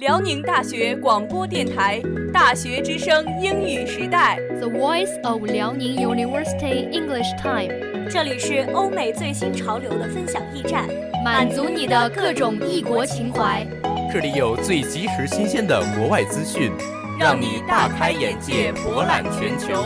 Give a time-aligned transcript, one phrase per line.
[0.00, 2.00] 辽宁大学广播电台
[2.32, 10.88] 《大学之声英语时代》The Voice of Liaoning University English Time，这里是欧美最新潮流的分享驿站，
[11.22, 13.66] 满足你的各种异国情怀。
[14.10, 16.72] 这里有最及时新鲜的国外资讯，
[17.18, 19.84] 让你大开眼界，博览全球。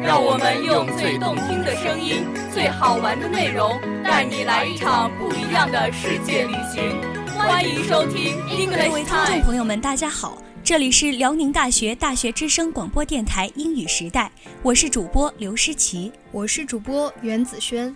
[0.00, 7.15] 让我们用最动听的声音、最好玩的内容，带你来一场不一样的世界旅行。
[7.46, 14.30] 欢迎收听 English 各位听众朋友们，大家好，这里是辽宁大学大学之声广播电台英语时代，
[14.62, 17.94] 我是主播刘诗琪，我是主播袁子轩。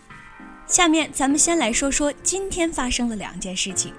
[0.69, 3.93] 下面咱们先来说说今天发生的两件事情。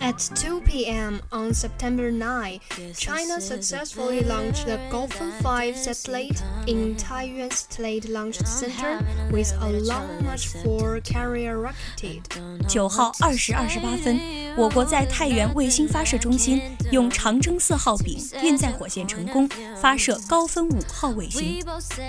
[0.00, 1.20] At 2 p.m.
[1.32, 2.60] on September 9,
[2.96, 9.00] China successfully launched the Golfeng 5 satellite in Taiyuan Satellite Launch Center
[9.32, 12.22] with a Long March 4 carrier rocket.
[12.68, 14.20] 九号二时二十八分，
[14.56, 16.62] 我国在太原卫星发射中心
[16.92, 19.48] 用长征四号丙运载火箭成功
[19.80, 21.64] 发射高分五号卫星。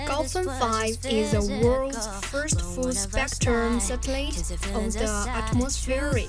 [0.06, 2.31] Golfeng 5 is the world's first
[2.73, 4.39] full spectrum satellite
[4.73, 6.27] of the atmospheric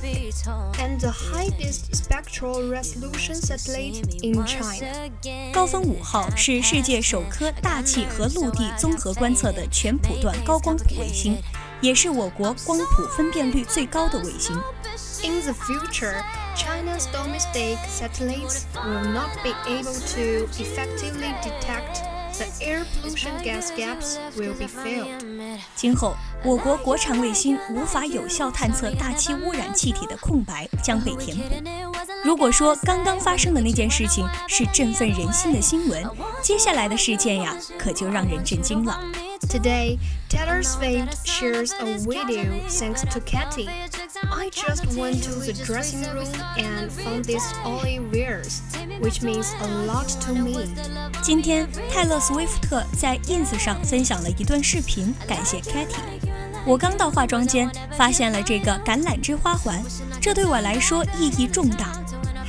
[0.78, 5.10] and the highest spectral resolution satellite in China.
[5.22, 5.52] China。
[5.52, 11.40] 高分五号是世界首颗大气和陆地综合观测的全谱段高光谱卫星，
[11.80, 14.54] 也是我国光谱分辨率最高的卫星。
[15.22, 16.22] In the future,
[16.54, 22.02] China's domestic satellites will not be able to effectively detect
[22.38, 25.08] the air pollution gas gaps will be filled.
[25.76, 31.44] 今后，我国国产卫星无法有效探测大气污染气体的空白将被填补。
[32.24, 36.02] 如果说刚刚发生的那件事情是振奋人心的新闻，
[36.42, 38.98] 接下来的事件呀，可就让人震惊了。
[39.48, 39.98] Today,
[40.30, 43.68] Taylor Swift shares a video thanks to Katy.
[44.31, 48.61] I just went to the dressing room and found these olive wears,
[49.01, 50.69] which means a lot to me.
[51.21, 55.99] 今天，泰勒·斯威夫特在 ins 上分享了一段视频，感谢 Katy。
[56.65, 59.83] 我刚到化妆间，发现了这个橄榄枝花环，
[60.21, 61.91] 这对我来说意义重大。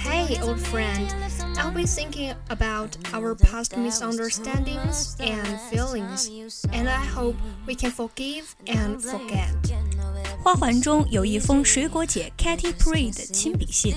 [0.05, 1.09] Hey, old friend.
[1.57, 6.29] I've been thinking about our past misunderstandings and feelings,
[6.73, 7.35] and I hope
[7.67, 9.51] we can forgive and forget.
[10.46, 13.96] 花环中有一封水果姐 Katy Perry 的亲笔信。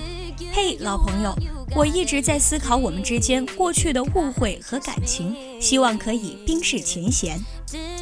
[0.51, 1.37] 嘿，老朋友，
[1.77, 7.39] 我一直在思考我们之间过去的误会和感情，希望可以冰释前嫌。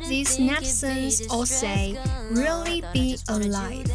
[0.09, 1.97] These netizens all say,
[2.33, 3.91] really be alive.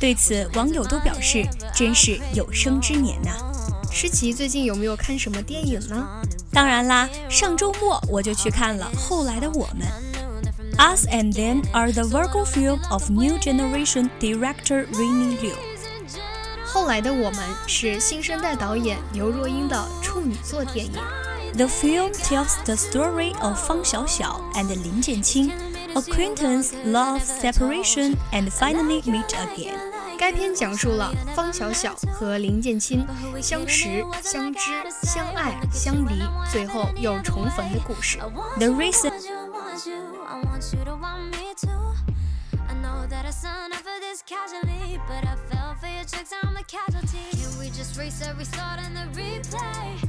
[0.00, 3.30] 对此，网友都表示真是有生之年呐、
[3.92, 6.04] 诗琪最近有没有看什么电影呢？
[6.50, 9.86] 当然啦，上周末我就去看了《后来的我们》。
[10.78, 15.54] Us and Them are the vocal film of New Generation director Renee Liu。
[16.64, 20.92] 后来的我们是新生代导演刘若英的处女作电影。
[21.56, 25.52] The film tells the story of Fang Xiaoxiao and Lin Jianqing,
[25.94, 29.78] acquaintance, love, separation, and finally meet again.
[30.16, 33.06] 该片讲述了方小小和林见清
[33.42, 34.70] 相识、相知、
[35.02, 38.18] 相爱、相离，最后又重逢的故事。
[38.58, 39.12] The reason
[43.34, 46.32] signed up for this casually, but I fell for your tricks.
[46.42, 47.26] I'm the casualty.
[47.32, 50.08] Can we just reset, restart, and the replay?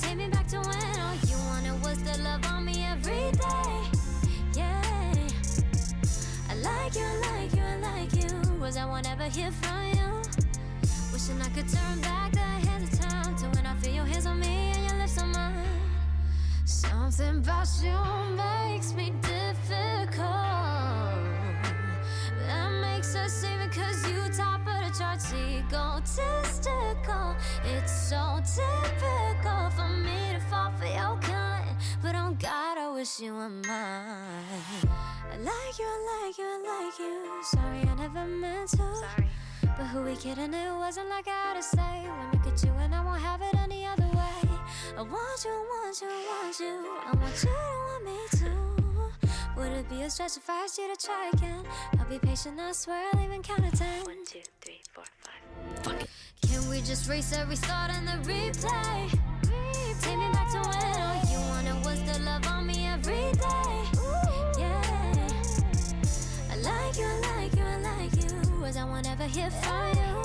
[0.00, 3.72] Take me back to when all you wanted was the love on me every day.
[4.54, 4.82] Yeah.
[6.50, 8.60] I like you, I like you, I like you.
[8.60, 10.22] Was I won't ever hear from you?
[11.12, 14.26] Wishing I could turn back the hands of time to when I feel your hands
[14.26, 15.64] on me and your lips on mine.
[16.66, 17.96] Something about you
[18.36, 21.03] makes me difficult.
[23.14, 23.30] That
[23.60, 27.36] makes cause you top of the charts, egotistical.
[27.64, 31.76] It's so typical for me to fall for your kind.
[32.02, 33.70] But on God, I wish you were mine.
[33.70, 37.42] I like you, I like you, I like you.
[37.44, 38.76] Sorry, I never meant to.
[38.76, 39.28] Sorry.
[39.62, 40.52] But who we kidding?
[40.52, 42.08] It wasn't like I had to say.
[42.08, 44.48] When look at you, and I won't have it any other way.
[44.98, 46.84] I want you, want you, want you.
[47.06, 47.54] I want you to
[47.86, 48.63] want me too.
[49.56, 51.64] Would it be a stretch if I asked you to try again?
[51.98, 54.04] I'll be patient, I swear I'll even count to ten.
[54.04, 56.08] One, two, three, four, five.
[56.42, 59.10] Can we just reset, restart, and the replay?
[60.00, 63.84] Take me back to when all you wanted was the love on me every day.
[64.58, 64.82] Yeah.
[66.50, 68.60] I like you, I like you, I like you.
[68.60, 70.22] Was I won't ever hear from you?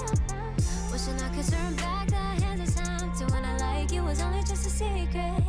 [0.92, 4.22] Wishing I could turn back the hands of time to when I like you was
[4.22, 5.44] only just a secret.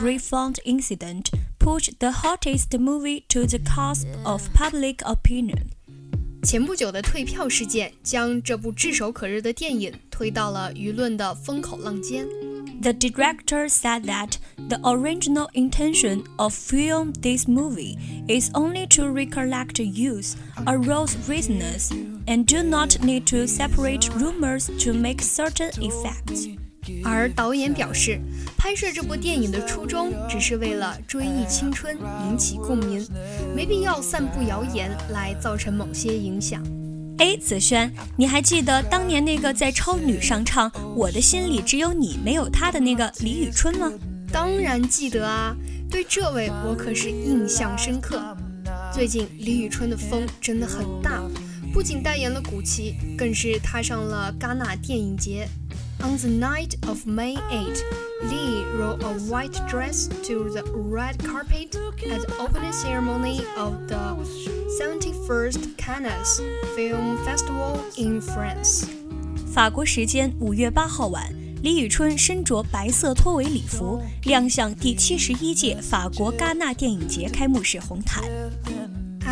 [0.00, 1.30] refund incident
[1.63, 5.69] pushed the hottest movie to the cusp of public opinion。
[6.43, 12.25] 前不久的退票事件将这部炙手可热的电影 推到了舆论的风口浪尖。
[12.81, 14.37] The director said that
[14.69, 17.97] the original intention of film this movie
[18.29, 20.35] is only to recollect youth,
[20.65, 21.91] arouse reasoners,
[22.25, 26.47] and do not need to separate rumors to make certain effects.
[27.04, 28.20] 而导演表示，
[28.56, 31.96] 拍摄这部电影的初衷只是为了追忆青春，
[32.28, 33.06] 引起共鸣，
[33.54, 36.62] 没必要散布谣言来造成某些影响。
[37.18, 43.92] 哎，子轩，你还记得当年那个在超女上唱《我的心里只有你没有他》的那个李宇春吗？
[44.32, 45.54] 当然记得啊，
[45.88, 48.20] 对这位我可是印象深刻。
[48.92, 51.22] 最近李宇春的风真的很大，
[51.72, 55.48] 不仅代言了古奇，更是踏上了戛纳电影节。
[56.01, 57.83] On the night of May 8,
[58.23, 61.75] Lee wore a white dress to the red carpet
[62.09, 64.15] at the opening ceremony of the
[64.79, 66.41] 71st Cannes
[66.75, 68.87] Film Festival in France.
[69.53, 78.23] 法国时间五月八号晚，李宇春身着白色拖尾礼服亮相第七十一届法国戛纳电影节开幕式红毯。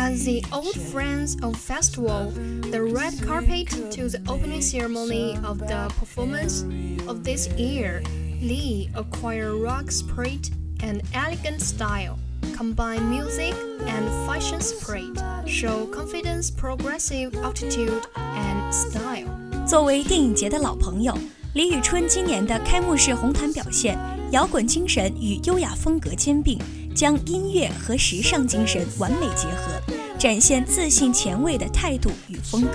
[0.02, 2.32] As the old friends of festival,
[2.70, 6.64] the red carpet to the opening ceremony of the performance
[7.06, 8.02] of this year,
[8.40, 10.50] Lee acquired rock spirit
[10.80, 12.16] and elegant style,
[12.56, 13.54] combine music
[13.86, 19.28] and fashion spirit, show confidence, progressive attitude and style.
[19.66, 21.12] 作为电影节的老朋友，
[21.54, 23.98] 李宇春今年的开幕式红毯表现，
[24.30, 26.58] 摇滚精神与优雅风格兼并。
[26.93, 29.81] 将音乐和时尚精神完美结合，
[30.19, 32.69] 展现自信前卫的态度与风格。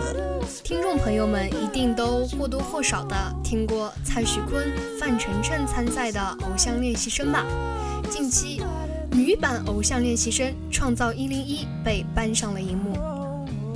[0.64, 4.66] 听众朋友们一定都或多或少的听过蔡徐坤、
[4.98, 7.44] 范丞丞参赛的《偶像练习生》吧？
[8.10, 8.62] 近期，
[9.12, 12.96] 女版《偶像练习生》创造一零一被搬上了荧幕。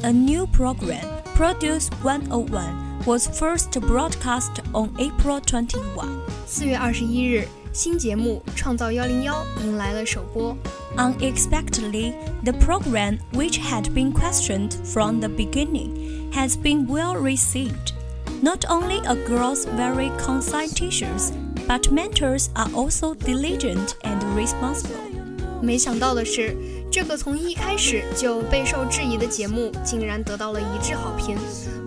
[0.03, 1.05] A new program,
[1.37, 6.32] Produce One O One, was first broadcast on April twenty one.
[6.46, 7.48] 四月二十一日。
[7.74, 10.58] 新节目《创造幺零幺》迎来了首播。
[10.96, 12.12] Unexpectedly,
[12.44, 17.94] the program, which had been questioned from the beginning, has been well received.
[18.42, 21.32] Not only are girls very conscientious,
[21.68, 24.98] but mentors are also diligent and responsible.
[25.62, 26.58] 没想到的是，
[26.92, 31.38] 这个从一开始就备受质疑的节目，竟然得到了一致好评。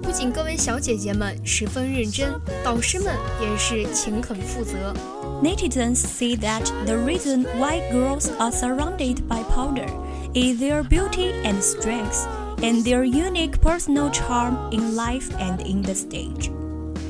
[0.05, 2.33] 不仅各位小姐姐们十分认真，
[2.65, 4.95] 导师们也是勤恳负责。
[5.43, 9.89] Netizens say that the reason why girls are surrounded by powder
[10.35, 12.27] is their beauty and strength,
[12.59, 16.51] and their unique personal charm in life and in the stage.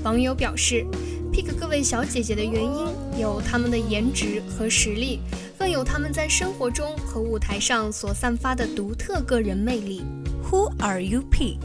[0.04, 0.86] 网友表示，
[1.32, 2.86] pick 各位小姐姐的原因
[3.18, 5.20] 有她们的颜值和实力，
[5.58, 10.02] 更有她们在生活中和舞台上所散发的独特个人魅力。
[10.50, 11.58] Who are you pick?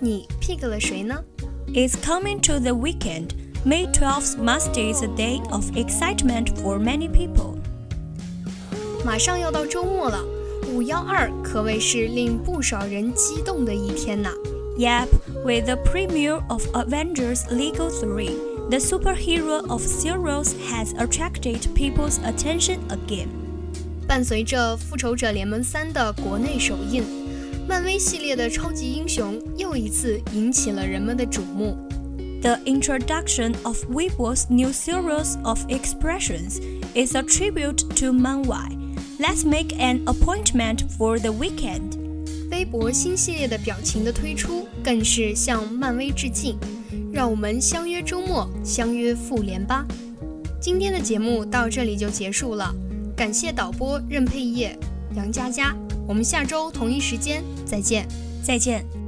[0.00, 1.22] 你 pick 了谁呢？
[1.68, 3.30] It's coming to the weekend.
[3.64, 7.56] May 12th must be a day of excitement for many people.
[9.04, 10.24] 马上要到周末了，
[10.72, 14.30] 五幺二可谓是令不少人激动的一天呐。
[14.78, 15.08] Yep,
[15.44, 22.78] with the premiere of Avengers Lego 3, the superhero of zeros has attracted people's attention
[22.88, 23.28] again.
[24.06, 27.02] 伴随着《复仇者联盟三》的国内首映。
[27.71, 31.77] 漫威系列的超级英雄又一次引起了人们的瞩目。
[32.41, 36.59] The introduction of Weibo's new series of expressions
[36.93, 38.77] is a tribute to Manwai.
[39.17, 41.95] Let's make an appointment for the weekend.
[42.51, 46.57] 微博新系列的表情的推出，更是向漫威致敬。
[47.13, 49.87] 让我们相约周末，相约复联吧。
[50.59, 52.75] 今天的节目到这里就结束了，
[53.15, 54.77] 感谢导播任佩业、
[55.15, 55.73] 杨佳佳。
[56.11, 58.05] 我们下周同一时间再见，
[58.43, 59.00] 再见。